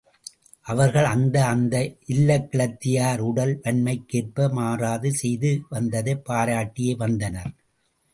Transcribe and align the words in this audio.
அவர்கள் 0.65 1.05
அந்த 1.05 1.45
அந்த 1.45 1.75
இல்லக்கிழத்தியார் 2.07 3.19
உடல் 3.19 3.53
வன்மைக்கேற்ப 3.61 4.47
மாறாது 4.51 5.11
செய்து 5.13 5.51
வந்ததைப் 5.69 6.25
பாராட்டியே 6.29 6.95
வந்தனர். 6.95 7.53